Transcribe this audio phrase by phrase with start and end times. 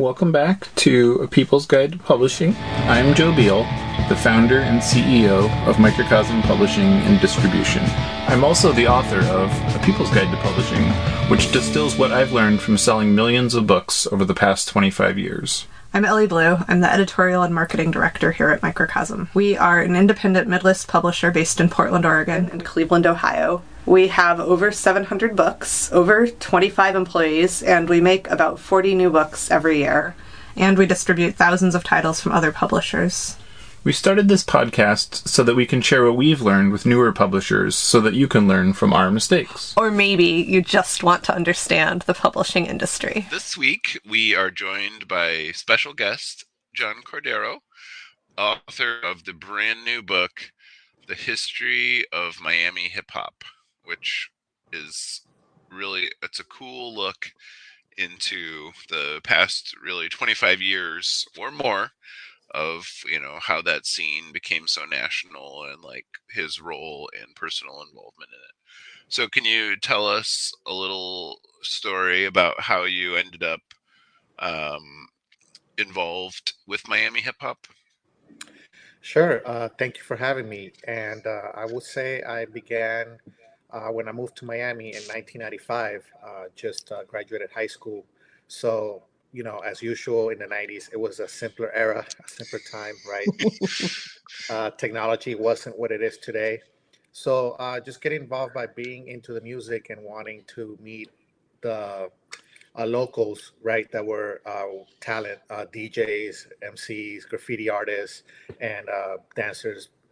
[0.00, 2.56] Welcome back to A People's Guide to Publishing.
[2.88, 3.64] I'm Joe Biel,
[4.08, 7.82] the founder and CEO of Microcosm Publishing and Distribution.
[8.26, 10.84] I'm also the author of A People's Guide to Publishing,
[11.28, 15.66] which distills what I've learned from selling millions of books over the past 25 years.
[15.92, 16.56] I'm Elly Blue.
[16.66, 19.28] I'm the editorial and marketing director here at Microcosm.
[19.34, 23.62] We are an independent midlist publisher based in Portland, Oregon and Cleveland, Ohio.
[23.90, 29.50] We have over 700 books, over 25 employees, and we make about 40 new books
[29.50, 30.14] every year.
[30.54, 33.36] And we distribute thousands of titles from other publishers.
[33.82, 37.74] We started this podcast so that we can share what we've learned with newer publishers
[37.74, 39.74] so that you can learn from our mistakes.
[39.76, 43.26] Or maybe you just want to understand the publishing industry.
[43.28, 47.56] This week, we are joined by special guest John Cordero,
[48.38, 50.52] author of the brand new book,
[51.08, 53.42] The History of Miami Hip Hop,
[53.90, 54.30] which
[54.72, 55.22] is
[55.72, 57.32] really it's a cool look
[57.98, 61.90] into the past really 25 years or more
[62.52, 67.82] of you know how that scene became so national and like his role and personal
[67.82, 68.56] involvement in it.
[69.08, 73.60] So can you tell us a little story about how you ended up
[74.40, 75.08] um,
[75.78, 77.66] involved with miami hip hop?
[79.02, 83.18] Sure uh, thank you for having me and uh, i will say i began
[83.90, 88.04] when i moved to miami in 1995 uh, just uh, graduated high school
[88.48, 92.58] so you know, as usual in the 90s, it was a simpler era, a simpler
[92.70, 93.26] time, right?
[94.50, 96.60] uh, technology wasn't what it is today.
[97.12, 101.10] So uh, just getting involved by being into the music and wanting to meet
[101.60, 102.10] the
[102.78, 104.64] uh, locals, right, that were uh,
[105.00, 108.22] talent, uh, DJs, MCs, graffiti artists,
[108.60, 108.88] and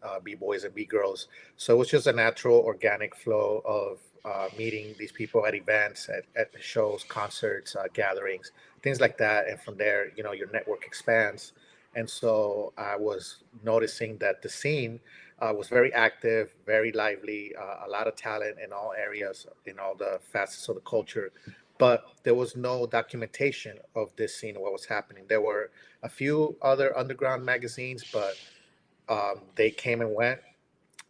[0.03, 1.29] uh, B-boys and B-girls.
[1.57, 6.09] So it was just a natural, organic flow of uh, meeting these people at events,
[6.09, 9.49] at, at shows, concerts, uh, gatherings, things like that.
[9.49, 11.53] And from there, you know, your network expands.
[11.95, 15.01] And so I was noticing that the scene
[15.41, 19.79] uh, was very active, very lively, uh, a lot of talent in all areas, in
[19.79, 21.31] all the facets of the culture.
[21.79, 25.25] But there was no documentation of this scene, what was happening.
[25.29, 25.71] There were
[26.03, 28.37] a few other underground magazines, but
[29.09, 30.41] um, they came and went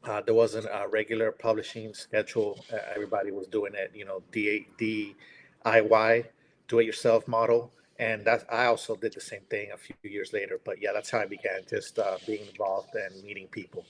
[0.04, 2.64] uh, there wasn't a regular publishing schedule.
[2.72, 6.24] Uh, everybody was doing it, you know, D- DIY,
[6.68, 7.72] do it yourself model.
[7.98, 10.60] And that's, I also did the same thing a few years later.
[10.64, 13.84] But yeah, that's how I began just uh, being involved and meeting people.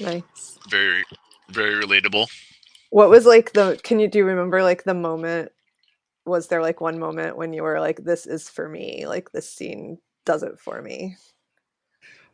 [0.00, 0.58] Nice.
[0.70, 1.04] Very,
[1.50, 2.26] very relatable.
[2.90, 5.52] What was like the, can you, do you remember like the moment?
[6.24, 9.06] Was there like one moment when you were like, this is for me?
[9.06, 11.16] Like this scene does it for me?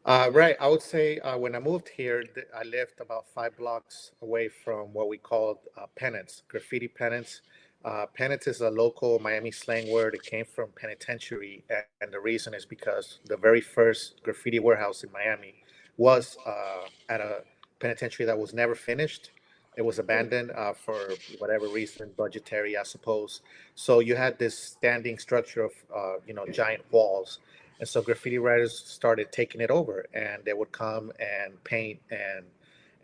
[0.04, 0.56] Uh, right.
[0.60, 2.25] I would say uh, when I moved here,
[2.56, 7.42] I lived about five blocks away from what we called uh, penance, graffiti penance.
[7.84, 10.14] Uh, penance is a local Miami slang word.
[10.14, 15.04] It came from penitentiary, and, and the reason is because the very first graffiti warehouse
[15.04, 15.54] in Miami
[15.98, 17.42] was uh, at a
[17.78, 19.30] penitentiary that was never finished.
[19.76, 20.98] It was abandoned uh, for
[21.38, 23.42] whatever reason, budgetary, I suppose.
[23.76, 27.38] So you had this standing structure of, uh, you know, giant walls
[27.81, 32.44] and so graffiti writers started taking it over, and they would come and paint and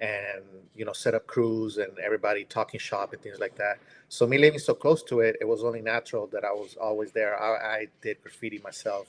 [0.00, 0.42] and
[0.74, 3.78] you know set up crews and everybody talking shop and things like that.
[4.08, 7.12] So me living so close to it, it was only natural that I was always
[7.12, 7.40] there.
[7.40, 9.06] I, I did graffiti myself.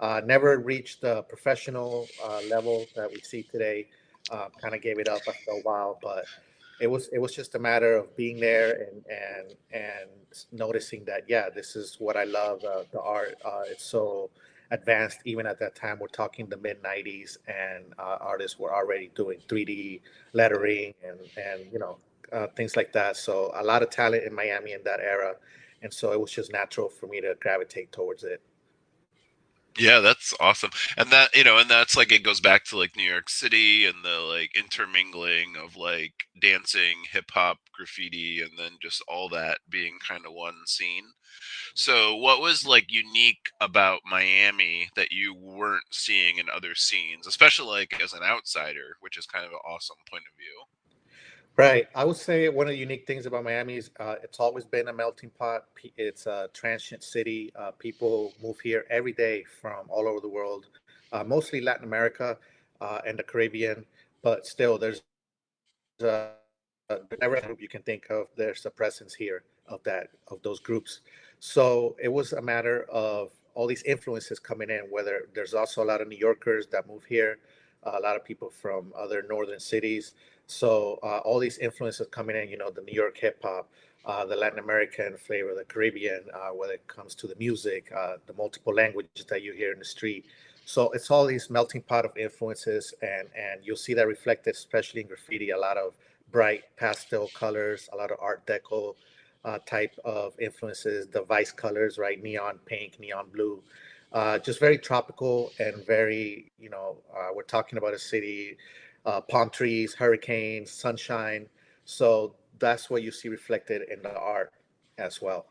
[0.00, 3.86] Uh, never reached the professional uh, level that we see today.
[4.30, 6.24] Uh, kind of gave it up after a while, but
[6.80, 10.10] it was it was just a matter of being there and and and
[10.52, 12.62] noticing that yeah, this is what I love.
[12.62, 14.30] Uh, the art, uh, it's so
[14.70, 15.98] advanced even at that time.
[15.98, 20.00] We're talking the mid 90s, and uh, artists were already doing 3D
[20.32, 21.98] lettering and and you know
[22.32, 23.16] uh, things like that.
[23.16, 25.36] So a lot of talent in Miami in that era,
[25.82, 28.40] and so it was just natural for me to gravitate towards it.
[29.78, 30.70] Yeah, that's awesome.
[30.96, 33.86] And that, you know, and that's like it goes back to like New York City
[33.86, 39.58] and the like intermingling of like dancing, hip hop, graffiti, and then just all that
[39.70, 41.04] being kind of one scene.
[41.74, 47.68] So, what was like unique about Miami that you weren't seeing in other scenes, especially
[47.68, 50.64] like as an outsider, which is kind of an awesome point of view?
[51.58, 51.88] Right.
[51.96, 54.86] I would say one of the unique things about Miami is uh, it's always been
[54.86, 55.64] a melting pot.
[55.96, 57.52] It's a transient city.
[57.58, 60.66] Uh, people move here every day from all over the world,
[61.12, 62.38] uh, mostly Latin America
[62.80, 63.84] uh, and the Caribbean.
[64.22, 65.02] But still, there's
[66.00, 66.28] uh,
[67.20, 68.28] every group you can think of.
[68.36, 71.00] There's a presence here of that of those groups.
[71.40, 74.82] So it was a matter of all these influences coming in.
[74.90, 77.38] Whether there's also a lot of New Yorkers that move here,
[77.82, 80.14] a lot of people from other northern cities.
[80.48, 83.70] So uh, all these influences coming in, you know, the New York hip hop,
[84.06, 88.14] uh, the Latin American flavor, the Caribbean, uh, when it comes to the music, uh,
[88.26, 90.24] the multiple languages that you hear in the street.
[90.64, 95.02] So it's all these melting pot of influences, and and you'll see that reflected, especially
[95.02, 95.50] in graffiti.
[95.50, 95.92] A lot of
[96.32, 98.94] bright pastel colors, a lot of Art Deco
[99.44, 102.22] uh, type of influences, the vice colors, right?
[102.22, 103.62] Neon pink, neon blue.
[104.12, 106.96] Uh, just very tropical and very, you know,
[107.34, 108.56] we're talking about a city,
[109.08, 111.48] uh, palm trees, hurricanes, sunshine.
[111.86, 114.52] So that's what you see reflected in the art
[114.98, 115.46] as well.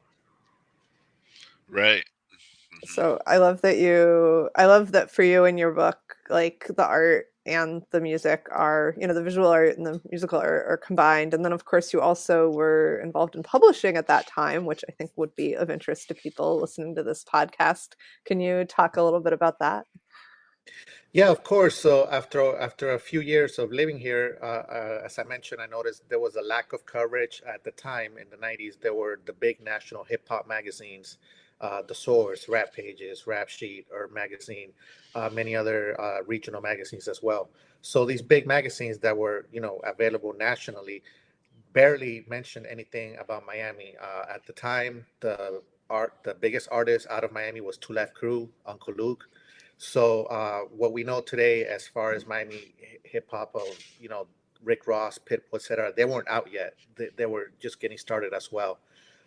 [1.67, 2.03] Right.
[2.03, 2.93] Mm-hmm.
[2.93, 5.97] So I love that you, I love that for you in your book,
[6.29, 10.37] like the art and the music are, you know, the visual art and the musical
[10.37, 11.33] art are combined.
[11.33, 14.91] And then, of course, you also were involved in publishing at that time, which I
[14.91, 17.93] think would be of interest to people listening to this podcast.
[18.25, 19.87] Can you talk a little bit about that?
[21.13, 21.75] Yeah, of course.
[21.75, 25.65] So after after a few years of living here, uh, uh, as I mentioned, I
[25.67, 28.77] noticed there was a lack of coverage at the time in the '90s.
[28.79, 31.17] There were the big national hip hop magazines
[31.61, 34.71] uh, The Source, Rap Pages, Rap Sheet, or Magazine,
[35.15, 37.49] uh, many other uh, regional magazines as well.
[37.81, 41.01] So these big magazines that were, you know, available nationally,
[41.73, 43.95] barely mentioned anything about Miami.
[44.01, 48.13] Uh, at the time, the art, the biggest artist out of Miami was Two Live
[48.13, 49.29] Crew, Uncle Luke.
[49.77, 53.67] So uh, what we know today, as far as Miami hip hop of,
[53.99, 54.27] you know,
[54.63, 56.73] Rick Ross, Pitbull, etc., they weren't out yet.
[56.95, 58.79] They, they were just getting started as well.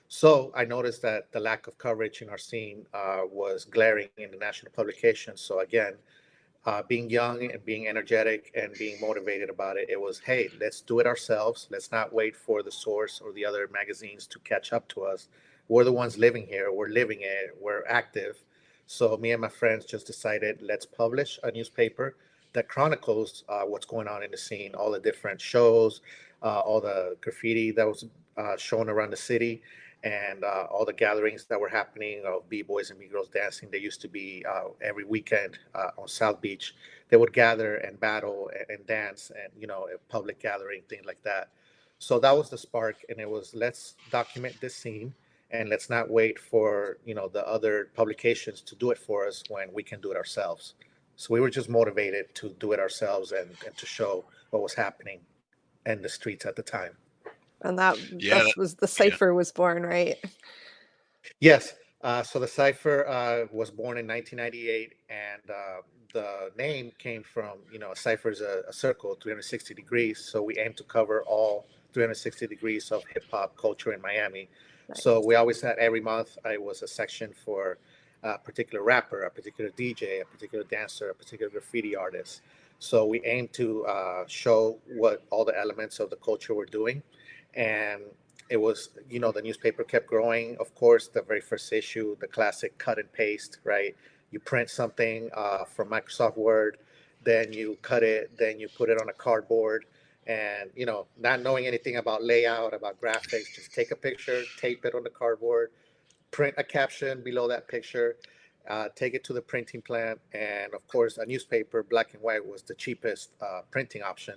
[0.09, 4.33] So I noticed that the lack of coverage in our scene uh, was glaring in
[4.33, 5.41] the national publications.
[5.41, 5.95] So again,
[6.67, 10.81] uh, being young and being energetic and being motivated about it, it was, hey, let's
[10.81, 11.69] do it ourselves.
[11.71, 15.29] Let's not wait for the source or the other magazines to catch up to us.
[15.69, 16.73] We're the ones living here.
[16.73, 17.57] We're living it.
[17.61, 18.43] We're active.
[18.93, 22.17] So me and my friends just decided, let's publish a newspaper
[22.55, 26.01] that chronicles uh, what's going on in the scene, all the different shows,
[26.43, 28.07] uh, all the graffiti that was
[28.37, 29.63] uh, shown around the city
[30.03, 33.69] and uh, all the gatherings that were happening of b-boys and b-girls dancing.
[33.71, 36.75] They used to be uh, every weekend uh, on south beach.
[37.11, 41.07] They would gather and battle and, and, dance and you know a public gathering things
[41.07, 41.51] like that.
[42.01, 45.15] So that was the spark and it was let's document this scene
[45.53, 49.43] and let's not wait for you know the other publications to do it for us
[49.49, 50.75] when we can do it ourselves
[51.17, 54.75] so we were just motivated to do it ourselves and, and to show what was
[54.75, 55.21] happening
[55.87, 56.97] in the streets at the time
[57.63, 59.33] and that, yeah, that was the Cypher yeah.
[59.33, 60.17] was born, right?
[61.41, 61.75] Yes.
[62.03, 65.83] Uh, so the Cypher uh, was born in 1998, and uh,
[66.15, 70.19] the name came from you know a cipher is a, a, circle, 360 degrees.
[70.19, 74.49] So we aim to cover all 360 degrees of hip hop culture in Miami.
[74.91, 75.03] Nice.
[75.05, 77.79] So we always had every month it was a section for
[78.23, 82.43] a particular rapper, a particular DJ, a particular dancer, a particular graffiti artist.
[82.81, 87.03] So we aim to uh, show what all the elements of the culture we're doing
[87.55, 88.03] and
[88.49, 92.27] it was you know the newspaper kept growing of course the very first issue the
[92.27, 93.97] classic cut and paste right
[94.31, 96.77] you print something uh, from microsoft word
[97.25, 99.85] then you cut it then you put it on a cardboard
[100.27, 104.85] and you know not knowing anything about layout about graphics just take a picture tape
[104.85, 105.71] it on the cardboard
[106.31, 108.17] print a caption below that picture
[108.69, 112.45] uh, take it to the printing plant and of course a newspaper black and white
[112.45, 114.35] was the cheapest uh, printing option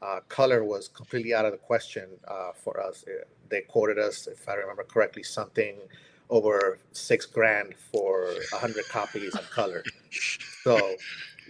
[0.00, 3.04] uh, color was completely out of the question uh, for us.
[3.08, 5.76] Uh, they quoted us, if I remember correctly, something
[6.30, 9.82] over six grand for a hundred copies of color.
[10.62, 10.96] So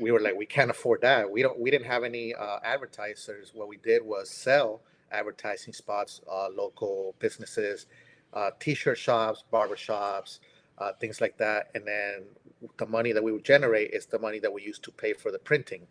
[0.00, 1.30] we were like, we can't afford that.
[1.30, 1.58] We don't.
[1.58, 3.52] We didn't have any uh, advertisers.
[3.54, 7.86] What we did was sell advertising spots, uh, local businesses,
[8.34, 10.40] uh, t-shirt shops, barber shops,
[11.00, 11.70] things like that.
[11.74, 12.24] And then
[12.78, 15.32] the money that we would generate is the money that we used to pay for
[15.32, 15.86] the printing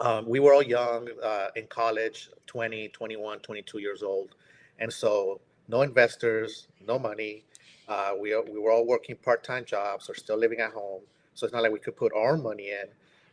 [0.00, 4.34] um, we were all young uh, in college 20 21 22 years old
[4.78, 7.44] and so no investors no money
[7.88, 11.02] uh, we, we were all working part-time jobs or still living at home
[11.34, 12.86] so it's not like we could put our money in.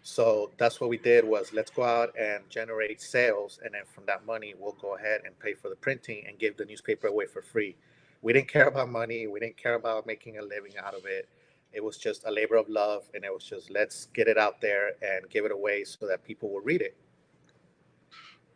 [0.04, 4.06] So that's what we did was let's go out and generate sales and then from
[4.08, 7.28] that money we'll go ahead and pay for the printing and give the newspaper away
[7.28, 7.76] for free.
[8.24, 9.28] We didn't care about money.
[9.28, 11.28] We didn't care about making a living out of it.
[11.74, 14.60] It was just a labor of love, and it was just let's get it out
[14.62, 16.96] there and give it away so that people will read it.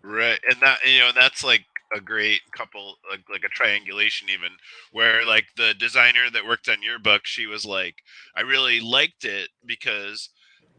[0.01, 4.49] Right, and that you know that's like a great couple like like a triangulation even
[4.91, 7.95] where like the designer that worked on your book she was like
[8.35, 10.29] i really liked it because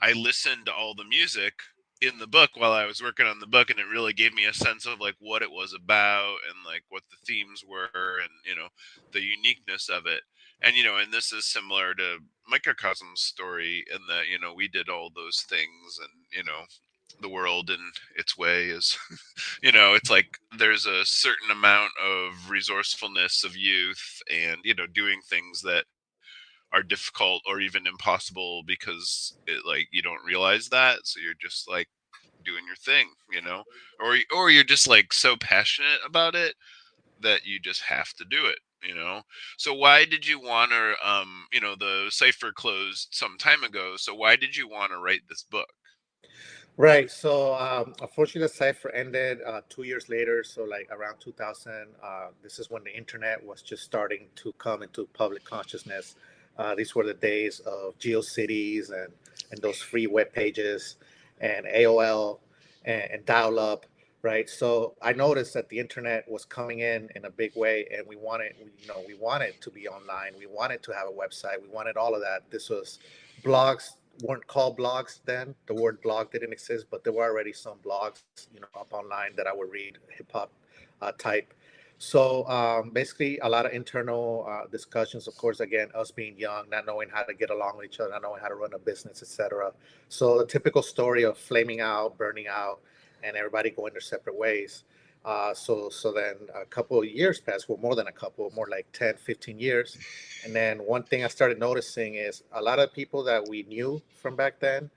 [0.02, 1.54] i listened to all the music
[2.02, 4.44] in the book while i was working on the book and it really gave me
[4.44, 8.30] a sense of like what it was about and like what the themes were and
[8.44, 8.68] you know
[9.12, 10.22] the uniqueness of it.
[10.62, 14.68] And you know and this is similar to microcosm's story in that you know we
[14.68, 16.64] did all those things and you know
[17.20, 17.78] the world in
[18.16, 18.98] its way is
[19.62, 24.86] you know it's like there's a certain amount of resourcefulness of youth and you know
[24.86, 25.84] doing things that
[26.72, 31.68] are difficult or even impossible because it like you don't realize that so you're just
[31.70, 31.88] like
[32.44, 33.64] doing your thing you know?
[34.00, 36.54] Or or you're just like so passionate about it
[37.20, 39.22] that you just have to do it you know?
[39.58, 43.94] So why did you want to um you know the Cypher closed some time ago
[43.96, 45.68] so why did you want to write this book
[46.76, 47.09] Right.
[47.11, 50.45] So, um, unfortunately, Cypher ended uh, two years later.
[50.45, 54.83] So, like around 2000, uh, this is when the internet was just starting to come
[54.83, 56.16] into public consciousness.
[56.59, 59.12] Uh, these were the days of GeoCities and,
[59.52, 60.97] and those free web pages
[61.40, 62.40] and AOL
[62.85, 63.87] and, and dial up.
[64.23, 64.50] Right.
[64.50, 68.16] So, I noticed that the internet was coming in in a big way, and we
[68.16, 70.33] wanted, you know, we wanted to be online.
[70.38, 71.62] We wanted to have a website.
[71.62, 72.50] We wanted all of that.
[72.50, 72.99] This was
[73.45, 73.92] blogs
[74.23, 75.54] weren't called blogs then.
[75.66, 79.35] The word blog didn't exist, but there were already some blogs, you know, up online
[79.37, 80.50] that I would read hip hop
[81.02, 81.52] uh, type.
[81.99, 85.26] So um, basically, a lot of internal uh, discussions.
[85.26, 88.11] Of course, again, us being young, not knowing how to get along with each other,
[88.11, 89.73] not knowing how to run a business, etc.
[90.08, 92.80] So the typical story of flaming out, burning out,
[93.23, 94.85] and everybody going their separate ways.
[95.26, 98.68] Uh, so so then a couple of years passed, well, more than a couple, more
[98.71, 99.99] like 10, 15 years.
[100.45, 104.00] And then one thing I started noticing is a lot of people that we knew
[104.14, 104.88] from back then,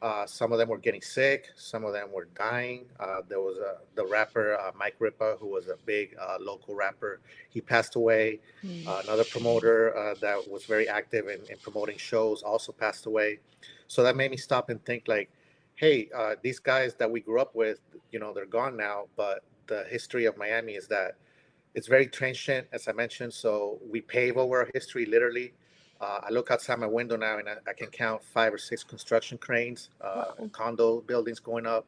[0.00, 2.86] uh, some of them were getting sick, some of them were dying.
[2.98, 6.74] Uh, there was a, the rapper uh, Mike Ripa, who was a big uh, local
[6.74, 7.20] rapper.
[7.50, 8.40] He passed away.
[8.64, 9.02] Mm.
[9.04, 13.38] another promoter uh, that was very active in, in, promoting shows also passed away.
[13.86, 15.30] So that made me stop and think like,
[15.74, 16.08] hey,
[16.42, 20.24] these guys that we grew up with, you know, they're gone now, but the history
[20.30, 21.10] of Miami is that
[21.74, 23.32] it's very transient, as I mentioned.
[23.32, 23.52] So
[23.92, 25.48] we pave over our history literally.
[26.00, 28.78] Uh, I look outside my window now and I, I can count five or six
[28.84, 30.50] construction cranes, uh, wow.
[30.60, 31.86] condo buildings going up.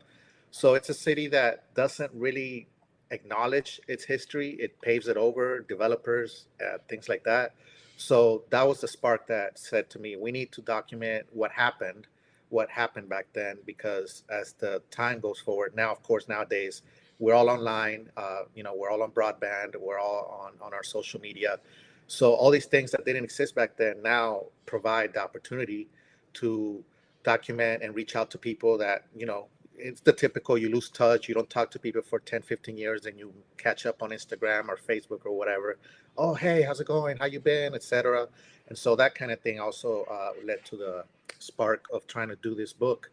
[0.51, 2.69] So it's a city that doesn't really
[3.11, 4.51] acknowledge its history.
[4.65, 6.31] It paves it over, developers,
[6.65, 7.49] uh, things like that.
[7.97, 12.07] So that was the spark that said to me, we need to document what happened,
[12.49, 16.83] what happened back then, because as the time goes forward, now, of course, nowadays,
[17.19, 18.11] we're all online.
[18.17, 19.75] Uh, you know, we're all on broadband.
[19.79, 21.59] We're all on on our social media.
[22.07, 25.89] So all these things that didn't exist back then now provide the opportunity
[26.35, 26.85] to
[27.25, 31.27] document and reach out to people that you know it's the typical you lose touch
[31.29, 34.69] you don't talk to people for 10 15 years and you catch up on instagram
[34.69, 35.79] or facebook or whatever
[36.19, 38.29] oh hey how's it going how you been etc
[38.69, 41.05] and so that kind of thing also uh, led to the
[41.39, 43.11] spark of trying to do this book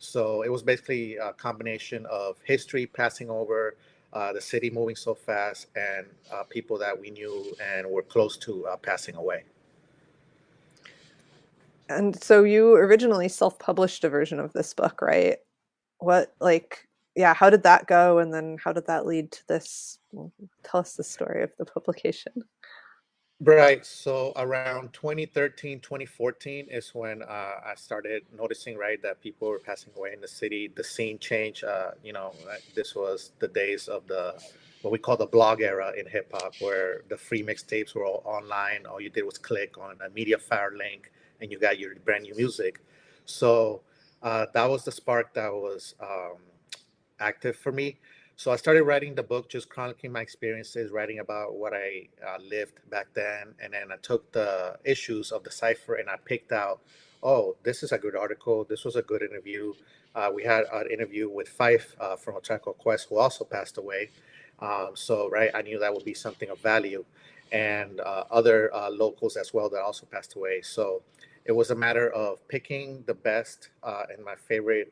[0.00, 3.76] so it was basically a combination of history passing over,
[4.14, 8.36] uh, the city moving so fast, and uh, people that we knew and were close
[8.38, 9.44] to uh, passing away.
[11.90, 15.36] And so you originally self-published a version of this book, right?
[15.98, 19.98] What like yeah, how did that go and then how did that lead to this?
[20.64, 22.32] tell us the story of the publication.
[23.42, 23.86] Right.
[23.86, 27.26] So around 2013, 2014 is when uh,
[27.64, 30.70] I started noticing, right, that people were passing away in the city.
[30.74, 31.64] The scene changed.
[31.64, 32.34] Uh, you know,
[32.74, 34.34] this was the days of the
[34.82, 38.22] what we call the blog era in hip hop, where the free mixtapes were all
[38.26, 38.84] online.
[38.84, 42.34] All you did was click on a Mediafire link, and you got your brand new
[42.34, 42.80] music.
[43.24, 43.80] So
[44.22, 46.36] uh, that was the spark that was um,
[47.20, 47.98] active for me.
[48.40, 52.38] So I started writing the book, just chronicling my experiences, writing about what I uh,
[52.40, 53.54] lived back then.
[53.62, 56.80] And then I took the issues of the Cypher and I picked out,
[57.22, 58.64] oh, this is a good article.
[58.64, 59.74] This was a good interview.
[60.14, 64.08] Uh, we had an interview with Phife uh, from Called Quest, who also passed away.
[64.60, 67.04] Um, so, right, I knew that would be something of value.
[67.52, 70.62] And uh, other uh, locals as well that also passed away.
[70.62, 71.02] So
[71.44, 74.90] it was a matter of picking the best uh, and my favorite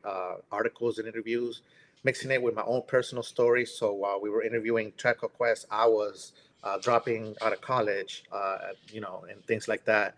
[0.51, 1.63] articles and interviews
[2.03, 3.65] mixing it with my own personal story.
[3.65, 8.23] So while we were interviewing Tribe Called Quest, I was uh, dropping out of college,
[8.31, 8.57] uh,
[8.91, 10.15] you know, and things like that.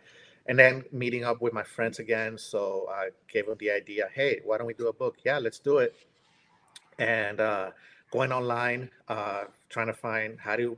[0.48, 2.38] And then meeting up with my friends again.
[2.38, 5.18] So I gave them the idea, hey, why don't we do a book?
[5.24, 5.96] Yeah, let's do it.
[6.98, 7.72] And uh,
[8.12, 10.78] going online, uh, trying to find how to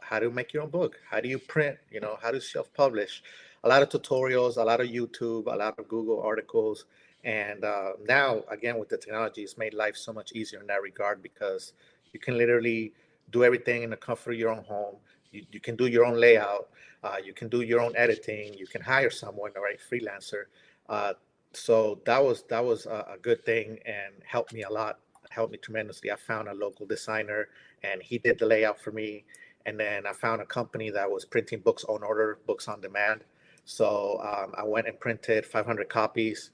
[0.00, 3.22] how to make your own book, how do you print, you know, how to self-publish.
[3.64, 6.86] A lot of tutorials, a lot of YouTube, a lot of Google articles
[7.24, 10.82] and uh, now, again, with the technology, it's made life so much easier in that
[10.82, 11.72] regard because
[12.12, 12.92] you can literally
[13.30, 14.96] do everything in the comfort of your own home.
[15.32, 16.68] You, you can do your own layout.
[17.02, 18.54] Uh, you can do your own editing.
[18.54, 20.44] You can hire someone, right, freelancer.
[20.88, 21.14] Uh,
[21.54, 24.98] so that was that was a, a, good thing and helped me a lot.
[25.30, 26.10] Helped me tremendously.
[26.10, 27.48] I found a local designer,
[27.82, 29.24] and he did the layout for me.
[29.66, 33.22] And then I found a company that was printing books on order, books on demand.
[33.64, 36.50] So um, I went and printed 500 copies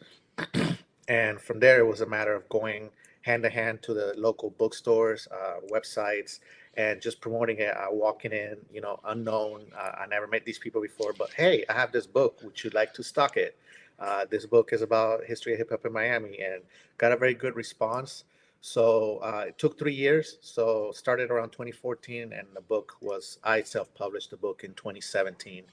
[1.09, 2.91] and from there, it was a matter of going
[3.23, 6.41] hand to hand to the local bookstores, uh, websites,
[6.77, 7.77] and just promoting it.
[7.77, 9.67] Uh, walking in, you know, unknown.
[9.77, 12.41] Uh, I never met these people before, but hey, I have this book.
[12.43, 13.57] Would you like to stock it?
[13.99, 16.63] Uh, this book is about history of hip hop in Miami, and
[16.97, 18.25] got a very good response.
[18.63, 20.39] So uh, it took three years.
[20.41, 25.65] So started around 2014, and the book was I self-published the book in 2017,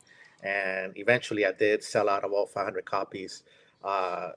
[0.44, 3.44] and eventually I did sell out of all 500 copies.
[3.84, 4.32] Uh,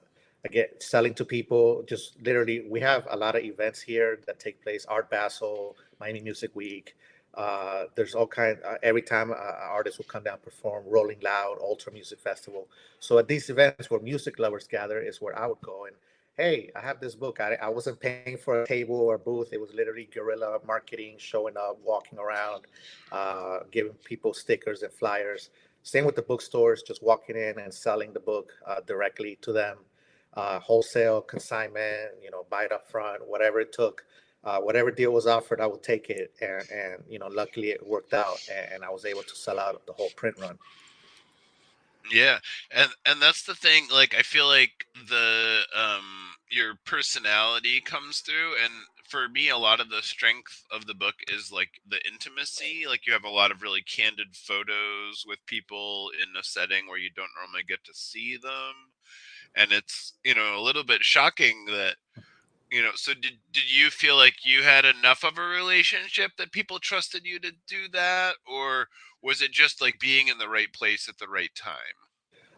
[0.49, 1.83] Get selling to people.
[1.87, 4.85] Just literally, we have a lot of events here that take place.
[4.85, 6.95] Art Basel, Miami Music Week.
[7.35, 8.57] Uh, there's all kind.
[8.65, 12.67] Uh, every time uh, artists will come down perform, Rolling Loud, Ultra Music Festival.
[12.99, 15.95] So at these events where music lovers gather is where I would go and
[16.37, 17.39] hey, I have this book.
[17.39, 19.49] I, I wasn't paying for a table or booth.
[19.51, 22.65] It was literally guerrilla marketing, showing up, walking around,
[23.11, 25.49] uh, giving people stickers and flyers.
[25.83, 29.77] Same with the bookstores, just walking in and selling the book uh, directly to them.
[30.33, 34.05] Uh, wholesale, consignment, you know, buy it up front, whatever it took.
[34.43, 36.33] Uh, whatever deal was offered, I would take it.
[36.41, 39.59] And, and you know, luckily it worked out and, and I was able to sell
[39.59, 40.57] out the whole print run.
[42.11, 42.39] Yeah,
[42.71, 43.87] and and that's the thing.
[43.91, 48.73] Like, I feel like the um your personality comes through, and
[49.07, 52.85] for me, a lot of the strength of the book is like the intimacy.
[52.87, 56.97] Like, you have a lot of really candid photos with people in a setting where
[56.97, 58.90] you don't normally get to see them,
[59.55, 61.95] and it's you know a little bit shocking that
[62.71, 66.51] you know so did did you feel like you had enough of a relationship that
[66.51, 68.87] people trusted you to do that or
[69.21, 71.73] was it just like being in the right place at the right time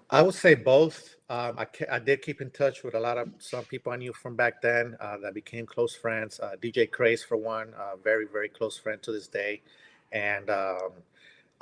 [0.09, 3.29] i would say both um, I, I did keep in touch with a lot of
[3.39, 7.23] some people i knew from back then uh, that became close friends uh, dj craze
[7.23, 9.61] for one uh, very very close friend to this day
[10.11, 10.91] and um,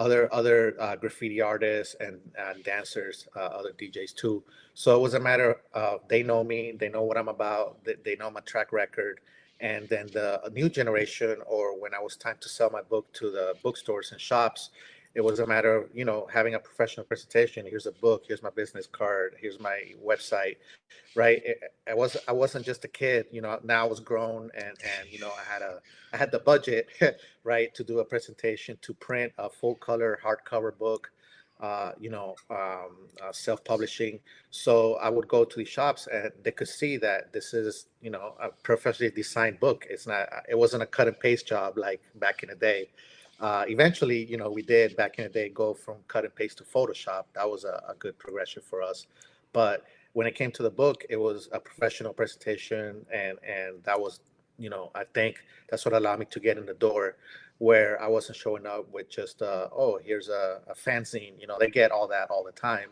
[0.02, 2.20] other other uh, graffiti artists and
[2.64, 4.44] dancers, uh, other DJs too.
[4.74, 7.96] So it was a matter of they know me, they know what I'm about, they,
[8.06, 9.20] they know my track record,
[9.60, 13.32] and then the new generation, or when I was time to sell my book to
[13.32, 14.72] the bookstores and shops,
[15.16, 17.66] it was a matter of you know having a professional presentation.
[17.68, 20.56] Here's a book here's my business card here's my website
[21.16, 21.42] right?
[21.88, 25.10] I was i wasn't just a kid you know now i was grown and and
[25.10, 25.82] you know i had a
[26.13, 26.88] i had the budget
[27.43, 31.12] right to do a presentation to print a full color hardcover book
[31.62, 34.19] uh, you know, um, uh, self-publishing.
[34.50, 38.10] So I would go to the shops, and they could see that this is, you
[38.10, 39.86] know, a professionally designed book.
[39.89, 40.28] It's not.
[40.50, 42.89] It wasn't a cut and paste job like back in the day.
[43.39, 46.60] Uh, eventually, you know, we did back in the day go from cut and paste
[46.60, 47.26] to Photoshop.
[47.34, 49.08] That was a, a, good progression for us.
[49.52, 54.00] But when it came to the book, it was a professional presentation, and and that
[54.00, 54.19] was,
[54.58, 55.38] you know, I think
[55.69, 57.15] that's what allowed me to get in the door,
[57.62, 61.39] where I wasn't showing up with just, uh, oh, here's a, a fanzine.
[61.39, 62.89] You know, they get all that all the time.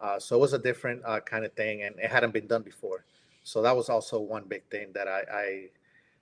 [0.00, 2.62] Uh, so it was a different uh, kind of thing, and it hadn't been done
[2.62, 3.04] before.
[3.42, 5.66] So that was also one big thing that I, I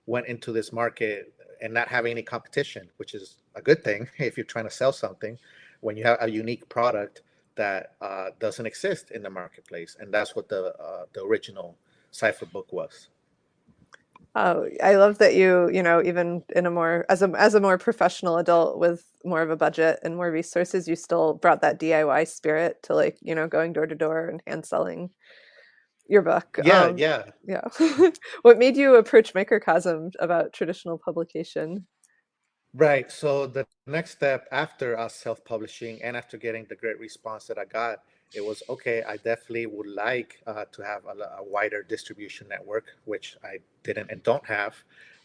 [0.07, 4.35] went into this market and not having any competition, which is a good thing if
[4.35, 5.39] you're trying to sell something
[5.79, 7.21] when you have a unique product
[7.55, 11.77] that uh, doesn't exist in the marketplace, and that's what the uh, the original
[12.11, 13.07] Cypher book was.
[14.37, 17.61] Oh, I love that you, you know, even in a more as a as a
[17.61, 21.79] more professional adult with more of a budget and more resources, you still brought that
[21.79, 25.09] DIY spirit to like, you know, going door to door and hand selling
[26.07, 26.59] your book.
[26.59, 27.61] Yeah, um, yeah, yeah.
[28.43, 31.87] what made you approach Microcosm about traditional publication?
[32.77, 33.09] Right.
[33.09, 37.63] So the next step after us self-publishing and after getting the great response that I
[37.63, 37.99] got,
[38.33, 39.01] it was okay.
[39.01, 44.11] I definitely would like uh, to have a, a, wider distribution network, which I didn't
[44.11, 44.75] and don't have.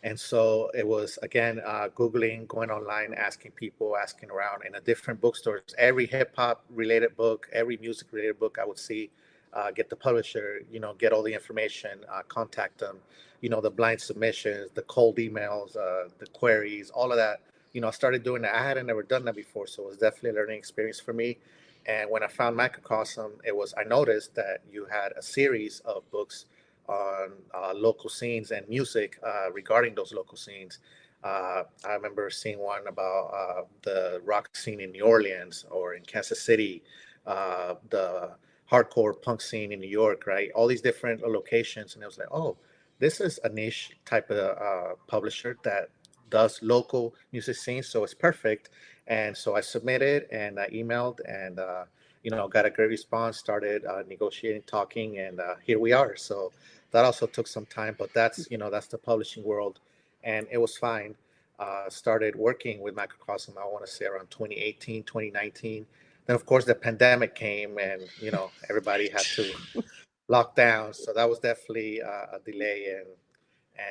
[0.05, 4.81] And so it was again uh, googling, going online, asking people, asking around in a
[4.81, 5.75] different bookstores.
[5.77, 9.11] Every hip hop related book, every music related book I would see
[9.53, 12.99] uh, get the publisher, you know, get all the information, uh, contact them,
[13.41, 17.41] you know, the blind submissions, the cold emails, uh, the queries, all of that.
[17.73, 18.55] You know, I started doing that.
[18.55, 21.39] I hadn't never done that before, so it was definitely a learning experience for me.
[21.87, 26.09] And when I found Microcosm, it was I noticed that you had a series of
[26.11, 26.47] books
[26.87, 30.79] on uh, local scenes and music uh, regarding those local scenes.
[31.23, 36.41] Uh, I remember seeing one about the rock scene in New Orleans or in Kansas
[36.41, 36.83] City,
[37.25, 38.31] the
[38.71, 40.51] hardcore punk scene in New York, right?
[40.55, 42.57] All these different locations, and it was like, oh,
[42.99, 45.89] this is a niche type of uh, publisher that
[46.29, 48.71] does local music scenes, so it's perfect.
[49.07, 51.85] And so I submitted and I emailed, and uh,
[52.23, 53.39] you know, got a great response.
[53.39, 56.15] Started uh, negotiating, talking, and uh, here we are.
[56.17, 56.53] So
[56.93, 59.81] that also took some time, but that's you know that's the publishing world,
[60.23, 61.17] and it was fine.
[61.59, 65.87] Uh, started working with Microcosm, I want to say around 2018, 2019
[66.27, 69.53] then of course the pandemic came and you know everybody had to
[70.29, 73.07] lock down so that was definitely uh, a delay and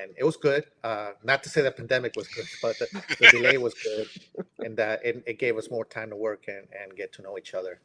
[0.02, 0.65] and it was good.
[0.84, 2.88] Uh, not to say the pandemic was good, but the,
[3.20, 4.08] the delay was good,
[4.60, 7.38] and that it, it gave us more time to work and, and get to know
[7.38, 7.80] each other.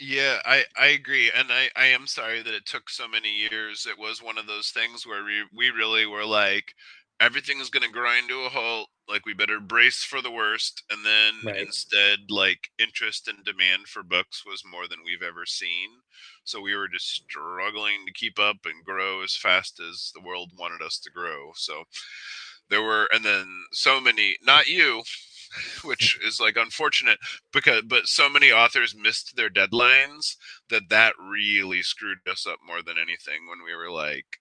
[0.00, 1.30] Yeah, I, I agree.
[1.34, 3.86] And I, I am sorry that it took so many years.
[3.86, 6.74] It was one of those things where we, we really were like,
[7.20, 8.88] everything is going to grind to a halt.
[9.08, 10.82] Like, we better brace for the worst.
[10.90, 11.56] And then Right.
[11.58, 15.90] instead, like, interest and demand for books was more than we've ever seen.
[16.44, 20.52] So we were just struggling to keep up and grow as fast as the world
[20.58, 21.52] wanted us to grow.
[21.54, 21.84] So
[22.68, 25.02] there were, and then so many, not you,
[25.84, 27.18] which is like unfortunate
[27.52, 30.36] because but so many authors missed their deadlines
[30.68, 34.40] that that really screwed us up more than anything when we were like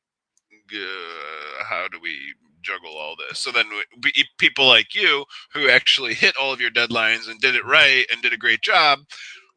[1.70, 3.40] how do we juggle all this.
[3.40, 3.66] So then
[4.04, 8.06] we, people like you who actually hit all of your deadlines and did it right
[8.12, 9.00] and did a great job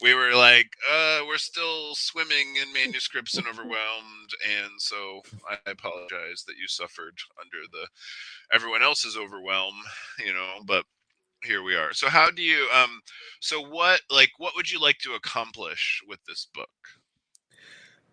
[0.03, 6.45] we were like uh we're still swimming in manuscripts and overwhelmed and so i apologize
[6.47, 7.87] that you suffered under the
[8.55, 9.75] everyone else's overwhelm
[10.25, 10.85] you know but
[11.45, 11.93] here we are.
[11.93, 13.01] So how do you um
[13.41, 16.69] so what like what would you like to accomplish with this book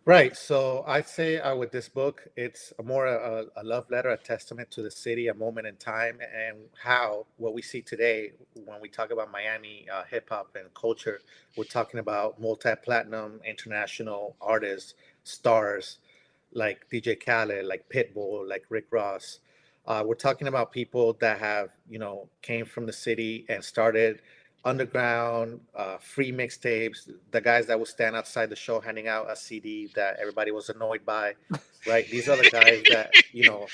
[0.08, 0.38] Right.
[0.38, 4.18] So I'd say uh, with this book, it's a more a, a love letter, a
[4.18, 8.32] testament to the city, a moment in time, and how what we see today
[8.66, 11.20] when we talk about Miami uh, hip hop and culture,
[11.58, 16.00] we're talking about multi-platinum international artists, stars
[16.54, 19.40] like DJ Khaled, like Pitbull, like Rick Ross.
[19.88, 24.22] Uh, we're talking about people that have, you know, came from the city and started
[24.66, 29.36] underground, uh, free mixtapes, the guys that would stand outside the show handing out a
[29.36, 31.34] CD that everybody was annoyed by,
[31.88, 32.08] right?
[32.10, 33.68] These are the guys that, you know,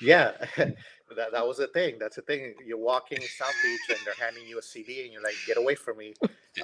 [0.00, 1.96] yeah, that, that was a thing.
[1.98, 2.54] That's a thing.
[2.64, 5.56] You're walking in South Beach and they're handing you a CD and you're like, get
[5.56, 6.14] away from me.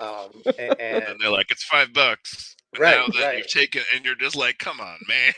[0.00, 3.38] Um, and, and and they're like it's five bucks and Right, now that right.
[3.38, 5.32] you've taken and you're just like come on man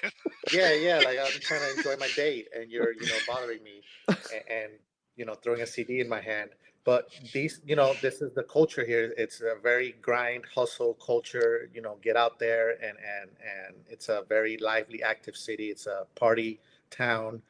[0.53, 3.83] yeah, yeah, like I'm trying to enjoy my date and you're, you know, bothering me
[4.09, 4.19] and,
[4.51, 4.73] and
[5.17, 6.51] you know, throwing a CD in my hand.
[6.89, 9.13] But these, you know, this is the culture here.
[9.19, 11.69] It's a very grind, hustle culture.
[11.75, 15.67] You know, get out there and and and it's a very lively, active city.
[15.69, 17.43] It's a party town,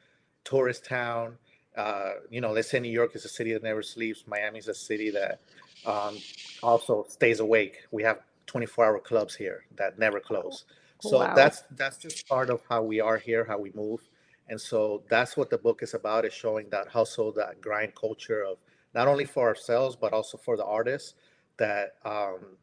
[0.43, 1.37] tourist town.
[1.77, 4.25] Uh, you know, let's say New York is a city that never sleeps.
[4.27, 5.39] Miami's a city that
[5.85, 6.17] um,
[6.61, 7.77] also stays awake.
[7.91, 10.65] We have 24-hour clubs here that never close.
[10.99, 11.33] So Wow.
[11.33, 14.01] that's that's just part of how we are here, how we move.
[14.49, 18.43] And so that's what the book is about, is showing that hustle, that grind culture
[18.43, 18.57] of
[18.93, 21.15] not only for ourselves, but also for the artists
[21.57, 22.57] that um,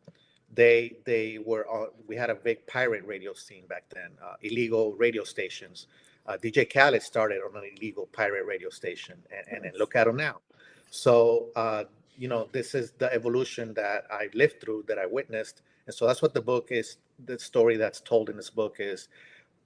[0.55, 4.95] they they were on, we had a big pirate radio scene back then, uh, illegal
[4.95, 5.87] radio stations.
[6.27, 10.07] Uh, DJ Khaled started on an illegal pirate radio station, and, and, and look at
[10.07, 10.41] him now.
[10.91, 11.85] So uh,
[12.19, 16.07] you know, this is the evolution that I lived through, that I witnessed, and so
[16.07, 16.97] that's what the book is.
[17.25, 19.09] The story that's told in this book is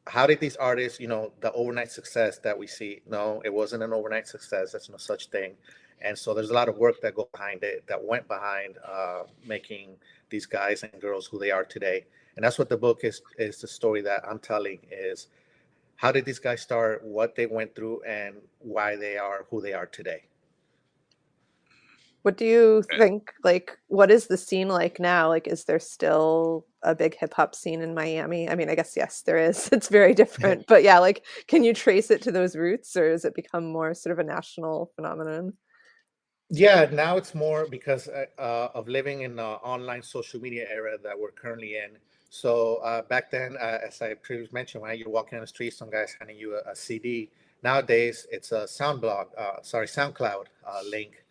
[0.07, 3.01] how did these artists, you know, the overnight success that we see?
[3.09, 4.73] No, it wasn't an overnight success.
[4.73, 5.55] That's no such thing.
[6.03, 9.25] And so there's a lot of work that go behind it, that went behind uh,
[9.47, 9.97] making
[10.31, 12.07] these guys and girls who they are today.
[12.37, 13.21] And that's what the book is.
[13.39, 15.29] Is the story that I'm telling is
[15.97, 19.75] how did these guys start, what they went through, and why they are who they
[19.75, 20.23] are today.
[22.23, 23.33] What do you think?
[23.45, 25.29] Like, what is the scene like now?
[25.29, 28.49] Like, is there still a big hip hop scene in Miami?
[28.49, 29.69] I mean, I guess yes, there is.
[29.73, 33.25] It's very different, but yeah, like, can you trace it to those roots, or has
[33.25, 35.55] it become more sort of a national phenomenon?
[36.51, 40.99] Yeah, now it's more because uh, uh, of living in the online social media era
[41.03, 41.91] that we're currently in.
[42.29, 45.75] So uh, back then, uh, as I previously mentioned, when you're walking on the street,
[45.75, 47.31] some guys handing you a, a CD.
[47.63, 51.25] Nowadays, it's a SoundBlog, uh, sorry, SoundCloud uh, link,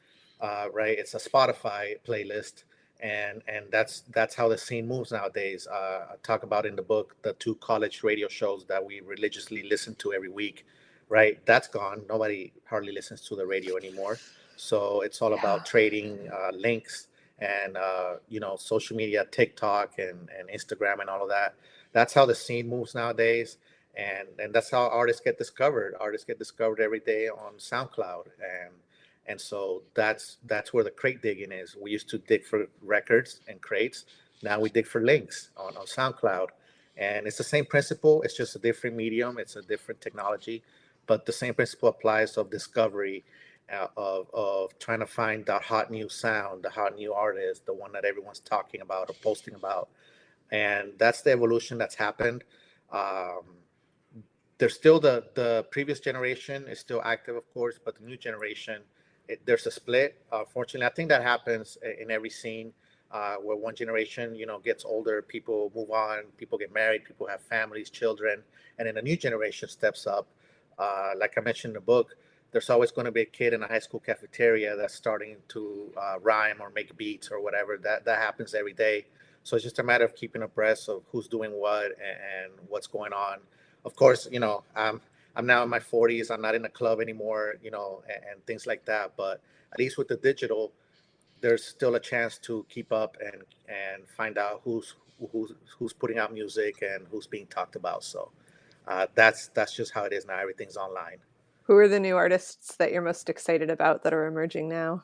[0.74, 0.98] right?
[0.98, 2.64] It's a Spotify playlist,
[3.02, 5.68] and and that's that's how the scene moves nowadays.
[5.72, 9.96] I talk about in the book the two college radio shows that we religiously listen
[9.96, 10.66] to every week,
[11.10, 11.44] right?
[11.46, 12.04] That's gone.
[12.08, 14.18] Nobody hardly listens to the radio anymore.
[14.60, 15.40] So it's all Yeah.
[15.40, 21.10] about trading uh, links and uh, you know social media, TikTok and, and Instagram and
[21.10, 21.56] all of that.
[21.94, 23.58] That's how the scene moves nowadays,
[23.96, 25.96] and and that's how artists get discovered.
[26.00, 28.74] Artists get discovered every day on SoundCloud, and
[29.28, 31.78] and so that's that's where the crate digging is.
[31.82, 34.06] We used to dig for records and crates.
[34.44, 36.50] Now we dig for links on, on SoundCloud,
[36.98, 38.24] and it's the same principle.
[38.24, 39.40] It's just a different medium.
[39.40, 40.64] It's a different technology,
[41.08, 43.26] but the same principle applies of discovery
[43.98, 47.92] of, of trying to find the hot new sound, the hot new artist, the one
[47.94, 49.90] that everyone's talking about or posting about.
[50.52, 52.44] And that's the evolution that's happened.
[52.92, 53.44] Um,
[54.58, 58.82] there's still the, the previous generation is still active, of course, but the new generation,
[59.28, 60.22] it, there's a split.
[60.32, 62.74] Unfortunately, I think that happens in every scene
[63.12, 67.28] uh, where one generation, you know, gets older, people move on, people get married, people
[67.28, 68.44] have families, children,
[68.78, 70.28] and then a new generation steps up
[70.80, 72.16] uh, like I mentioned in the book,
[72.52, 75.92] there's always going to be a kid in a high school cafeteria that's starting to
[75.98, 77.78] uh, rhyme or make beats or whatever.
[77.78, 79.06] That that happens every day.
[79.44, 81.94] So it's just a matter of keeping abreast of who's doing what and,
[82.44, 83.40] and what's going on.
[83.86, 85.02] Of course, you know, I'm
[85.36, 86.32] I'm now in my 40s.
[86.32, 89.14] I'm not in a club anymore, you know, and, and things like that.
[89.16, 90.74] But at least with the digital,
[91.42, 94.96] there's still a chance to keep up and and find out who's
[95.32, 98.04] who's who's putting out music and who's being talked about.
[98.04, 98.32] So
[98.88, 100.38] uh, that's that's just how it is now.
[100.40, 101.20] Everything's online.
[101.70, 105.04] Who are the new artists that you're most excited about that are emerging now?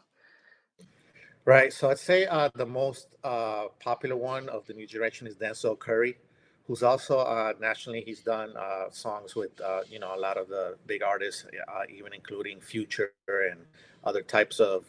[1.46, 1.72] Right.
[1.72, 5.78] So I'd say uh, the most uh, popular one of the new generation is Denzel
[5.78, 6.18] Curry,
[6.66, 8.02] who's also uh, nationally.
[8.04, 11.82] He's done uh, songs with uh, you know a lot of the big artists, uh,
[11.88, 13.60] even including Future and
[14.04, 14.86] other types of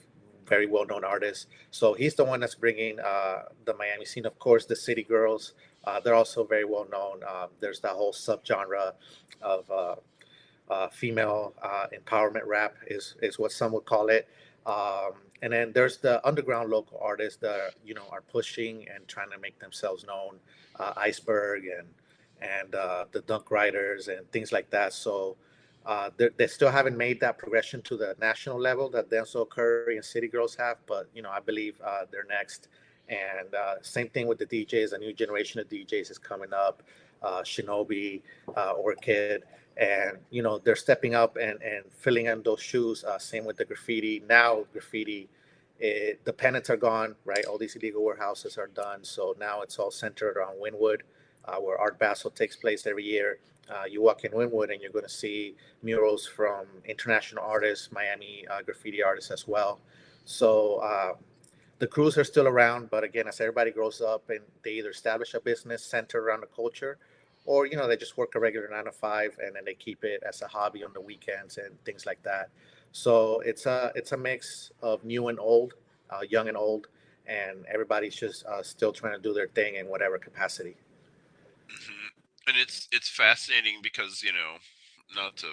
[0.46, 1.46] very well-known artists.
[1.72, 4.24] So he's the one that's bringing the Miami scene.
[4.24, 5.52] Of course, the City Girls.
[6.02, 7.20] they're also very well known.
[7.22, 8.94] Um, there's that whole subgenre
[9.42, 9.98] of
[10.92, 11.54] female
[11.92, 14.28] empowerment rap, is is what some would call it.
[14.66, 19.30] Um, and then there's the underground local artists that you know are pushing and trying
[19.30, 20.38] to make themselves known,
[20.80, 21.86] uh, Iceberg and
[22.40, 24.92] and uh, the Dunk Ryders and things like that.
[24.92, 25.36] So
[25.86, 30.04] uh, they still haven't made that progression to the national level that Denzel Curry and
[30.04, 32.68] City Girls have, but you know I believe uh, they're next.
[33.08, 34.92] And uh, same thing with the DJs.
[34.92, 36.82] A new generation of DJs is coming up.
[37.22, 38.22] Uh, Shinobi,
[38.56, 39.44] Orchid
[39.76, 43.04] and you know they're stepping up and and filling in those shoes.
[43.04, 44.22] Uh, same with the graffiti.
[44.28, 45.28] Now graffiti,
[45.78, 47.44] it, the penance are gone, right?
[47.44, 49.04] All these illegal warehouses are done.
[49.04, 51.00] So now it's all centered around Wynwood,
[51.44, 53.38] uh, where Art Basel takes place every year.
[53.68, 58.46] Uh, you walk in Wynwood and you're going to see murals from international artists, Miami
[58.48, 59.80] uh, graffiti artists as well.
[60.24, 61.14] So uh,
[61.80, 65.34] the crews are still around, but again, as everybody grows up and they either establish
[65.34, 66.96] a business centered around the culture
[67.46, 70.04] or you know they just work a regular nine to five and then they keep
[70.04, 72.50] it as a hobby on the weekends and things like that
[72.92, 75.74] so it's a it's a mix of new and old
[76.10, 76.88] uh, young and old
[77.26, 80.76] and everybody's just uh, still trying to do their thing in whatever capacity
[81.68, 82.48] mm-hmm.
[82.48, 84.56] and it's it's fascinating because you know
[85.14, 85.46] not to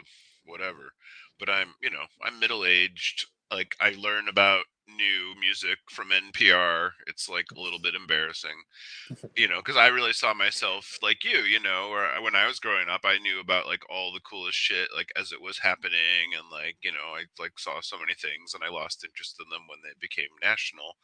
[0.45, 0.93] whatever
[1.39, 6.91] but i'm you know i'm middle aged like i learn about new music from NPR,
[7.07, 8.55] it's like a little bit embarrassing,
[9.35, 12.59] you know, because I really saw myself like you, you know, or when I was
[12.59, 16.33] growing up, I knew about like all the coolest shit like as it was happening,
[16.37, 19.49] and like you know, I like saw so many things, and I lost interest in
[19.49, 20.95] them when they became national,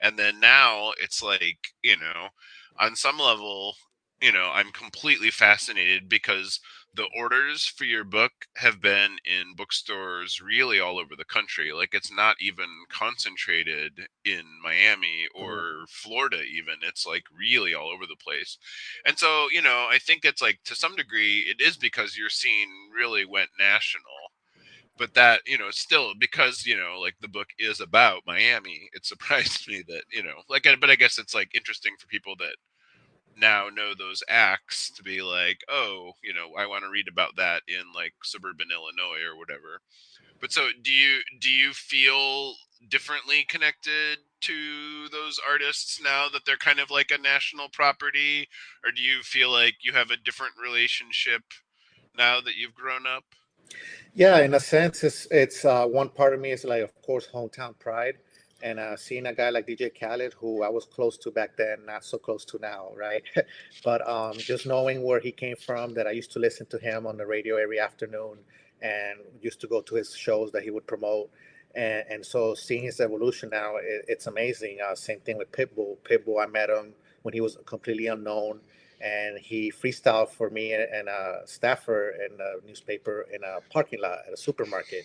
[0.00, 2.28] and then now it's like you know,
[2.80, 3.76] on some level,
[4.22, 6.60] you know, I'm completely fascinated because
[6.94, 11.72] the orders for your book have been in bookstores really all over the country.
[11.72, 15.84] Like it's not even concentrated in Miami or mm-hmm.
[15.88, 16.76] Florida, even.
[16.82, 18.58] It's like really all over the place.
[19.04, 22.30] And so, you know, I think it's like to some degree it is because your
[22.30, 24.02] scene really went national.
[24.96, 29.04] But that, you know, still because, you know, like the book is about Miami, it
[29.06, 32.54] surprised me that, you know, like, but I guess it's like interesting for people that
[33.36, 37.36] now know those acts to be like, oh, you know, I want to read about
[37.36, 39.80] that in like suburban Illinois or whatever.
[40.40, 42.54] But so do you do you feel
[42.88, 48.46] differently connected to those artists now that they're kind of like a national property
[48.84, 51.42] or do you feel like you have a different relationship
[52.16, 53.24] now that you've grown up?
[54.12, 57.26] Yeah, in a sense it's it's uh, one part of me is like of course
[57.32, 58.16] hometown pride
[58.62, 61.84] and uh, seeing a guy like DJ Khaled, who I was close to back then,
[61.86, 63.22] not so close to now, right?
[63.84, 67.06] but um, just knowing where he came from, that I used to listen to him
[67.06, 68.38] on the radio every afternoon
[68.80, 71.30] and used to go to his shows that he would promote.
[71.74, 74.78] And, and so seeing his evolution now, it, it's amazing.
[74.86, 75.96] Uh, same thing with Pitbull.
[76.04, 78.60] Pitbull, I met him when he was completely unknown
[79.00, 84.18] and he freestyled for me and a staffer in a newspaper in a parking lot
[84.26, 85.04] at a supermarket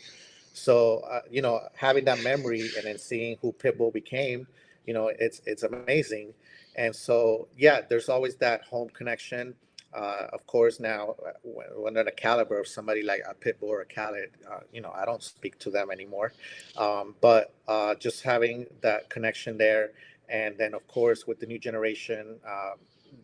[0.60, 4.48] so uh, you know, having that memory and then seeing who Pitbull became,
[4.86, 6.34] you know, it's it's amazing.
[6.76, 9.56] And so yeah, there's always that home connection.
[9.92, 11.32] Uh, of course, now uh,
[11.76, 14.92] when they're the caliber of somebody like a Pitbull or a Khaled, uh, you know,
[14.96, 16.34] I don't speak to them anymore.
[16.78, 19.92] Um, but uh, just having that connection there,
[20.28, 22.78] and then of course with the new generation, um,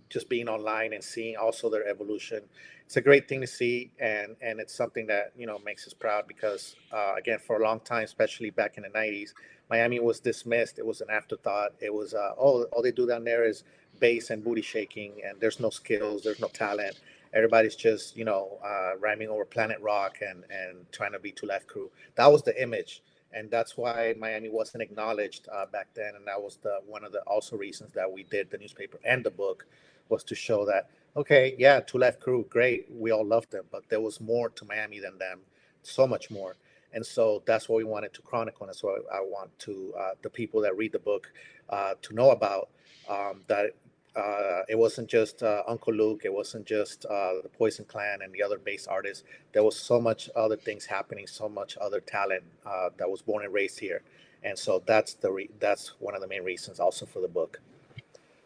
[0.09, 2.41] just being online and seeing also their evolution.
[2.85, 5.93] It's a great thing to see and and it's something that you know makes us
[5.93, 9.31] proud because uh, again for a long time especially back in the 90s
[9.69, 10.77] miami was dismissed.
[10.79, 11.73] It was an afterthought.
[11.79, 13.63] It was uh, oh all they do down there is
[13.99, 16.99] bass and booty shaking and there's no skills there's no talent.
[17.33, 21.67] Everybody's just you know uh, rhyming over planet rock and and trying to be Two-Live
[21.67, 21.89] crew.
[22.15, 23.01] That was the image
[23.35, 27.11] and that's why miami wasn't acknowledged uh, back then and that was the one of
[27.11, 29.67] the also reasons that we did the newspaper and the book
[30.09, 32.87] was to show that Okay, yeah, Two Live Crew, great.
[32.91, 35.39] We all loved them, but there was more to Miami than them,
[35.81, 36.57] so much more.
[36.91, 38.63] And so that's what we wanted to chronicle.
[38.63, 41.31] And that's what I want to uh, the people that read the book
[41.69, 42.67] uh, to know about
[43.07, 43.75] um, that
[44.15, 48.33] uh, it wasn't just uh, Uncle Luke, it wasn't just uh, the Poison Clan and
[48.33, 49.23] the other bass artists.
[49.53, 53.45] There was so much other things happening, so much other talent uh, that was born
[53.45, 54.03] and raised here.
[54.43, 57.59] And so that's the re- that's one of the main reasons also for the book.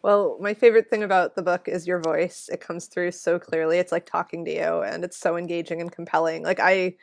[0.02, 2.48] Well, my favorite thing about the book is your voice.
[2.50, 3.78] It comes through so clearly.
[3.78, 6.42] It's like talking to you and it's so engaging and compelling.
[6.42, 6.96] Like I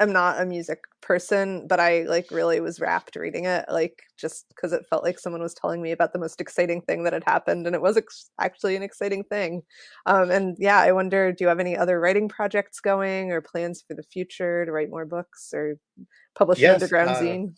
[0.00, 4.46] am not a music person, but I like really was rapt reading it, like just
[4.48, 7.24] because it felt like someone was telling me about the most exciting thing that had
[7.26, 9.62] happened, and it was ex- actually an exciting thing.
[10.06, 13.82] Um, and yeah, I wonder, do you have any other writing projects going, or plans
[13.86, 15.76] for the future to write more books or
[16.36, 17.54] publish yes, an underground uh, zine?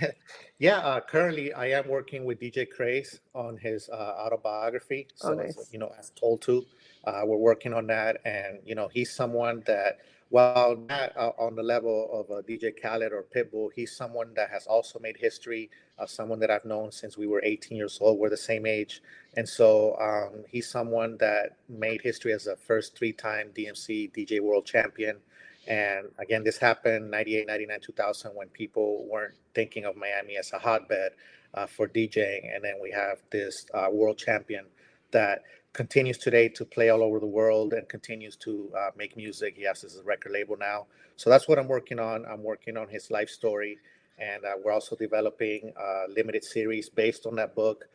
[0.58, 5.08] yeah, uh, currently I am working with DJ Craze on his uh, autobiography.
[5.22, 5.68] Oh, so, oh, nice.
[5.72, 6.64] you know, as told to,
[7.04, 9.98] uh, we're working on that, and you know, he's someone that
[10.32, 14.48] while not uh, on the level of uh, DJ Khaled or Pitbull, he's someone that
[14.48, 15.68] has also made history.
[15.98, 18.18] Uh, someone that I've known since we were 18 years old.
[18.18, 19.02] We're the same age,
[19.36, 24.64] and so um, he's someone that made history as a first three-time DMC DJ World
[24.64, 25.18] Champion.
[25.66, 30.58] And again, this happened 98, 99, 2000 when people weren't thinking of Miami as a
[30.58, 31.12] hotbed
[31.54, 32.54] uh, for DJing.
[32.54, 34.66] And then we have this uh, world champion
[35.12, 39.54] that continues today to play all over the world and continues to uh, make music.
[39.56, 40.86] He has his record label now.
[41.16, 42.26] So that's what I'm working on.
[42.26, 43.78] I'm working on his life story.
[44.18, 47.86] And uh, we're also developing a limited series based on that book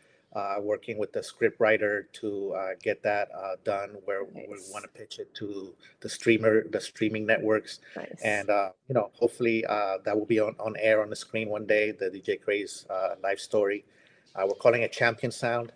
[0.61, 4.45] working with the script writer to uh, get that uh, done where nice.
[4.49, 7.79] we want to pitch it to the streamer the streaming networks.
[7.95, 8.21] Nice.
[8.23, 11.49] and uh, you know hopefully uh, that will be on, on air on the screen
[11.49, 13.85] one day the dj craze uh, life story.
[14.35, 15.71] We're calling it champion sound.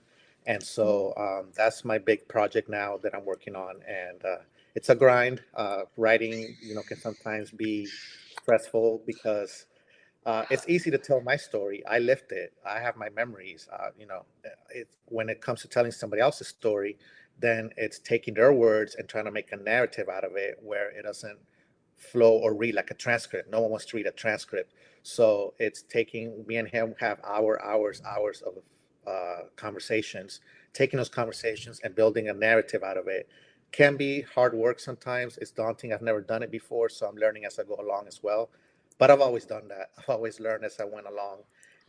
[0.45, 3.75] And so um, that's my big project now that i'm working on.
[3.87, 4.21] And
[4.75, 5.41] it's a grind
[5.97, 7.87] writing you know can sometimes be
[8.41, 9.65] stressful because
[10.25, 11.83] uh, it's easy to tell my story.
[11.87, 12.53] I lived it.
[12.65, 13.67] I have my memories.
[13.71, 16.97] Uh, you know, uh, it, when it comes to telling somebody else's story,
[17.39, 20.91] then it's taking their words and trying to make a narrative out of it where
[20.91, 21.39] it doesn't
[21.97, 23.49] flow or read like a transcript.
[23.49, 24.73] No one wants to read a transcript.
[25.01, 28.53] So it's taking me and him have our hours, hours of
[29.07, 30.41] uh, conversations,
[30.73, 33.27] taking those conversations and building a narrative out of it
[33.71, 35.37] can be hard work sometimes.
[35.37, 35.93] It's daunting.
[35.93, 38.49] I've never done it before, so I'm learning as I go along as well
[39.01, 39.89] but I've always done that.
[39.97, 41.39] I've always learned as I went along.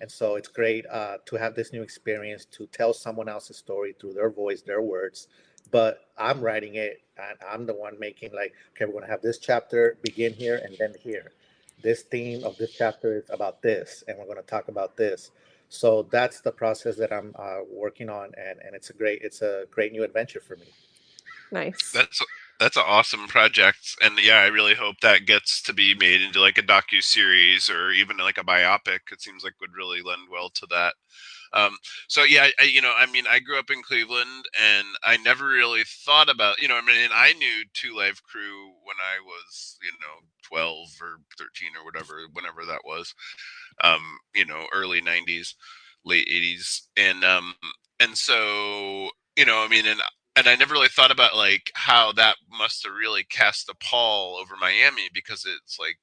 [0.00, 3.94] And so it's great uh, to have this new experience to tell someone else's story
[4.00, 5.28] through their voice, their words.
[5.70, 9.20] But I'm writing it and I'm the one making, like, okay, we're going to have
[9.20, 11.32] this chapter begin here and then here.
[11.82, 15.32] This theme of this chapter is about this, and we're going to talk about this.
[15.68, 19.42] So that's the process that I'm uh, working on, and, and it's a great it's
[19.42, 20.66] a great new adventure for me.
[21.50, 21.92] Nice.
[21.92, 22.22] That's
[22.62, 26.40] that's an awesome project, and yeah, I really hope that gets to be made into
[26.40, 29.00] like a docu series or even like a biopic.
[29.12, 30.94] It seems like would really lend well to that.
[31.52, 31.76] Um,
[32.08, 35.46] so yeah, I, you know, I mean, I grew up in Cleveland, and I never
[35.46, 39.78] really thought about, you know, I mean, I knew Two Live Crew when I was,
[39.82, 43.14] you know, twelve or thirteen or whatever, whenever that was,
[43.82, 44.02] um,
[44.34, 45.54] you know, early '90s,
[46.04, 47.54] late '80s, and um,
[48.00, 50.00] and so you know, I mean, and
[50.36, 54.36] and I never really thought about like how that must have really cast a pall
[54.36, 55.98] over Miami because it's like,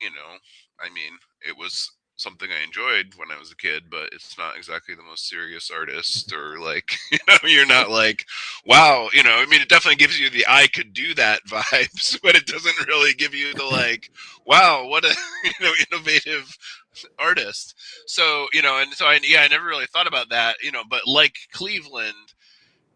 [0.00, 0.38] you know,
[0.80, 4.56] I mean, it was something I enjoyed when I was a kid, but it's not
[4.56, 8.24] exactly the most serious artist or like, you know, you're not like,
[8.64, 12.18] wow, you know, I mean, it definitely gives you the I could do that vibes,
[12.22, 14.10] but it doesn't really give you the like,
[14.46, 15.14] wow, what a,
[15.44, 16.56] you know, innovative
[17.18, 17.74] artist.
[18.06, 20.82] So, you know, and so I, yeah, I never really thought about that, you know,
[20.88, 22.31] but like Cleveland,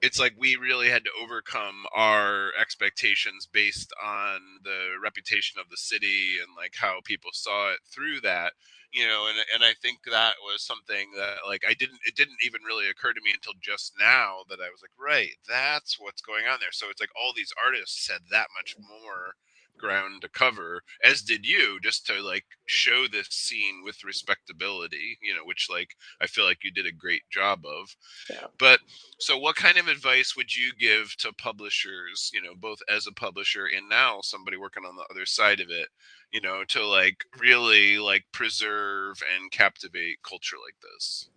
[0.07, 5.77] it's like we really had to overcome our expectations based on the reputation of the
[5.77, 8.53] city and like how people saw it through that
[8.93, 12.39] you know and and I think that was something that like I didn't it didn't
[12.47, 16.23] even really occur to me until just now that I was like right that's what's
[16.23, 16.71] going on there.
[16.71, 19.35] So it's like all these artists had that much more
[19.79, 25.35] ground to cover as did you just to like show this scene with respectability you
[25.35, 27.95] know which like i feel like you did a great job of.
[28.31, 28.47] Yeah.
[28.59, 28.81] but
[29.19, 33.13] so what kind of advice would you give to publishers you know both as a
[33.13, 35.89] publisher and now somebody working on the other side of it
[36.33, 41.29] you know to like really like preserve and captivate culture like this?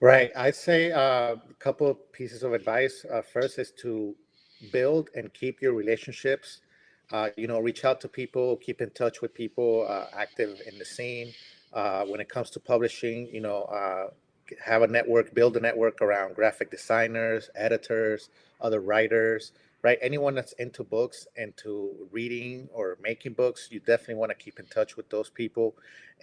[0.00, 0.32] Right.
[0.34, 3.06] I'd say uh, a couple of pieces of advice.
[3.08, 4.16] Uh, first is to
[4.72, 6.60] build and keep your relationships
[7.12, 10.78] uh, you know, reach out to people, keep in touch with people uh, active in
[10.78, 11.32] the scene.
[11.72, 14.08] Uh, when it comes to publishing, you know, uh,
[14.64, 18.28] have a network, build a network around graphic designers, editors,
[18.60, 19.52] other writers,
[19.82, 19.98] right?
[20.02, 24.66] Anyone that's into books, into reading or making books, you definitely want to keep in
[24.66, 25.74] touch with those people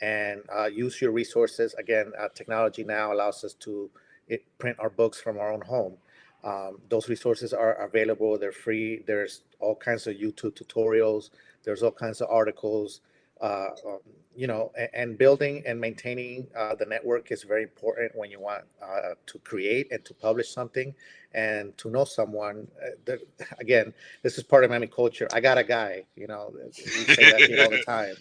[0.02, 1.74] and uh, use your resources.
[1.76, 3.90] Again, uh, technology now allows us to
[4.28, 5.98] it, print our books from our own home.
[6.44, 8.38] Um, those resources are available.
[8.38, 9.04] They're free.
[9.06, 11.30] There's all kinds of YouTube tutorials.
[11.64, 13.02] There's all kinds of articles.
[13.42, 14.00] Uh, um,
[14.36, 18.40] you know, and, and, building and maintaining uh, the network is very important when you
[18.40, 20.94] want uh, to create and to publish something
[21.34, 22.68] and to know someone.
[22.82, 23.20] Uh, that,
[23.60, 25.28] again, this is part of Miami culture.
[25.34, 28.16] I got a guy, you know, we say that all the time.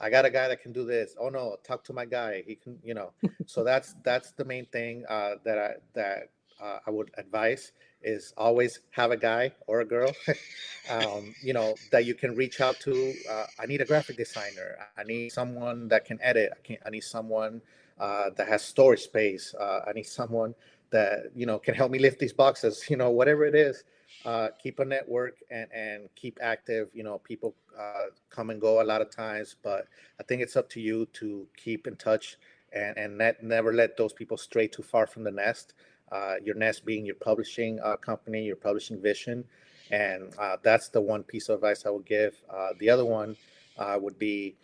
[0.00, 1.16] I got a guy that can do this.
[1.18, 2.44] Oh no, talk to my guy.
[2.46, 3.12] He can, you know.
[3.46, 6.28] so that's that's the main thing uh, that I that
[6.60, 10.12] uh, I would advise is always have a guy or a girl,
[10.90, 13.14] um, you know, that you can reach out to.
[13.30, 14.76] Uh, I need a graphic designer.
[14.96, 16.52] I need someone that can edit.
[16.52, 17.60] I, can, I need someone
[17.98, 19.54] uh, that has storage space.
[19.58, 20.54] Uh, I need someone
[20.90, 22.84] that you know can help me lift these boxes.
[22.90, 23.84] You know, whatever it is.
[24.24, 26.88] Uh, keep a network and, and keep active.
[26.92, 29.86] You know, people uh, come and go a lot of times, but
[30.18, 32.36] I think it's up to you to keep in touch
[32.72, 35.74] and and net, never let those people stray too far from the nest.
[36.10, 39.44] Uh, your nest being your publishing uh, company, your publishing vision,
[39.90, 42.40] and uh, that's the one piece of advice I would give.
[42.48, 43.36] Uh, the other one
[43.78, 44.56] uh, would be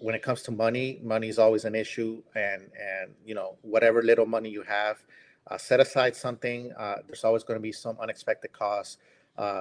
[0.00, 4.02] when it comes to money, money is always an issue, and and you know whatever
[4.02, 4.98] little money you have,
[5.56, 6.72] set aside something.
[7.06, 8.98] there's always going to be some unexpected costs.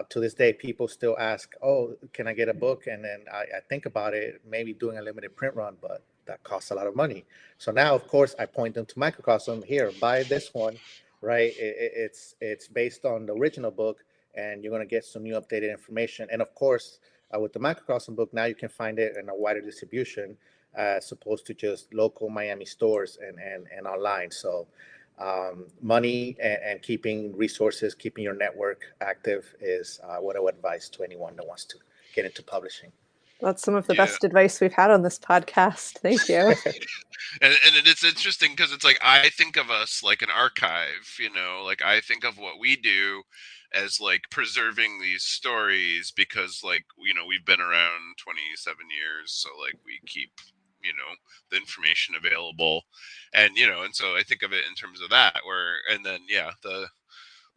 [0.10, 3.44] to this day, people still ask, "Oh, can I get a book?" And then I,
[3.58, 6.88] I think about it, maybe doing a limited print run, but that costs a lot
[6.88, 7.26] of money.
[7.58, 9.64] So now, of course, I point them to Microcosm.
[9.64, 10.78] Here, buy this one,
[11.22, 11.54] right?
[11.58, 14.04] It, it's it's based on the original book,
[14.36, 16.28] and you're gonna get some new updated information.
[16.32, 17.00] And of course,
[17.34, 20.38] uh, with the Microcosm book, now you can find it in a wider distribution,
[20.78, 24.32] uh, as opposed to just local Miami stores and and and online.
[24.32, 24.68] So.
[25.20, 30.54] Um, money and, and, keeping resources, keeping your network active is uh, what I would
[30.54, 31.78] advise to anyone that wants to
[32.14, 32.92] get into publishing.
[33.40, 34.06] That's some of the yeah.
[34.06, 36.00] best advice we've had on this podcast.
[36.00, 36.38] Thank you.
[37.42, 41.32] and, and it's interesting because it's like I think of us like an archive, you
[41.32, 43.24] know, like I think of what we do
[43.74, 49.50] as like preserving these stories because like you know we've been around 27 years so
[49.62, 50.32] like we keep
[50.82, 51.16] you know
[51.52, 52.84] the information available
[53.34, 56.06] and you know and so i think of it in terms of that where and
[56.06, 56.88] then yeah the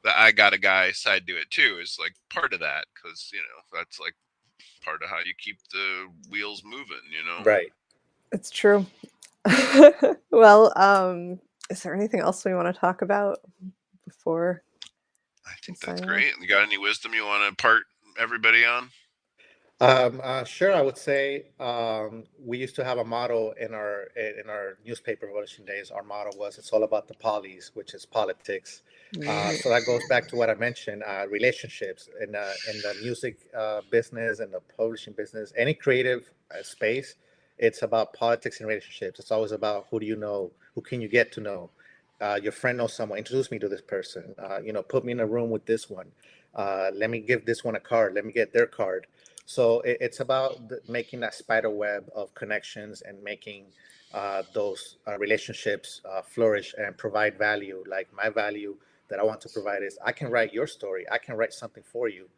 [0.03, 3.31] the i got a guy side to it too is like part of that because
[3.33, 4.15] you know that's like
[4.85, 7.43] part of how you keep the wheels moving, you know?
[7.45, 7.73] Right.
[8.33, 8.87] It's true.
[10.31, 11.41] well, um,
[11.71, 13.39] is there anything else we want to talk about
[14.05, 14.63] before?
[15.47, 16.33] I think that's great.
[16.41, 17.85] You got any wisdom you want to part
[18.19, 18.91] everybody on?
[19.81, 24.09] Um, uh, sure, I would say um, we used to have a motto in our
[24.17, 25.93] in our newspaper publishing days.
[25.93, 28.83] Our motto was "It's all about the polys," which is politics.
[29.29, 32.97] Uh, so that goes back to what I mentioned: uh, relationships in the in the
[33.05, 37.17] music uh, business and the publishing business, any creative uh, space.
[37.61, 39.21] It's about politics and relationships.
[39.21, 41.71] It's always about who do you know, who can you get to know.
[42.21, 43.19] Uh, your friend knows someone.
[43.19, 44.35] Introduce me to this person.
[44.65, 46.13] you know, put me in a room with this one.
[46.95, 48.15] let me give this one a card.
[48.15, 49.07] Let me get their card.
[49.51, 53.65] So it, it's about making that spider web of connections and making
[54.15, 57.83] uh, those uh, relationships uh, flourish and provide value.
[57.89, 58.77] Like my value
[59.09, 61.05] that I want to provide is I can write your story.
[61.11, 62.29] I can write something for you,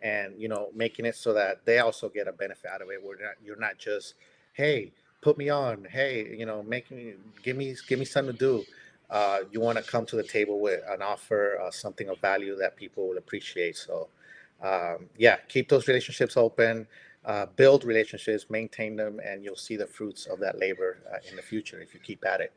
[0.00, 3.04] and you know, making it so that they also get a benefit out of it.
[3.04, 4.14] Where not, you're not just,
[4.54, 5.84] hey, put me on.
[5.84, 7.12] Hey, you know, make me
[7.42, 8.64] give me give me something to do.
[9.10, 12.56] Uh, you want to come to the table with an offer, uh, something of value
[12.56, 13.76] that people will appreciate.
[13.76, 14.08] So
[14.62, 16.86] um, yeah, keep those relationships open,
[17.24, 21.36] uh, build relationships, maintain them, and you'll see the fruits of that labor uh, in
[21.36, 22.52] the future if you keep at it.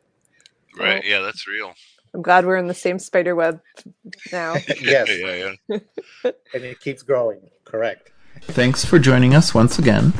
[0.78, 1.04] Right.
[1.06, 1.74] Yeah, that's real.
[2.14, 3.62] I'm glad we're in the same spider web
[4.32, 4.56] now.
[4.82, 5.10] yes.
[5.20, 5.80] yeah, yeah.
[6.54, 7.42] and it keeps growing.
[7.66, 8.12] Correct.
[8.42, 10.14] Thanks for joining us once again.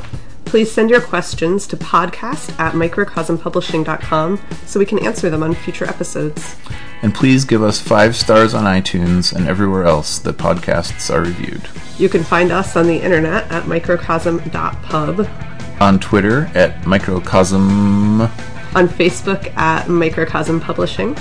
[0.44, 5.86] Please send your questions to podcast at microcosmpublishing.com so we can answer them on future
[5.86, 6.56] episodes.
[7.02, 11.68] And please give us five stars on iTunes and everywhere else that podcasts are reviewed.
[11.98, 15.28] You can find us on the internet at microcosm.pub,
[15.80, 21.16] on Twitter at microcosm, on Facebook at microcosm publishing,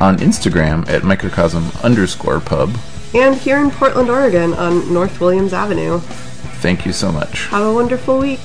[0.00, 2.74] on Instagram at microcosm underscore pub,
[3.14, 5.98] and here in Portland, Oregon on North Williams Avenue.
[6.60, 7.46] Thank you so much.
[7.46, 8.40] Have a wonderful week.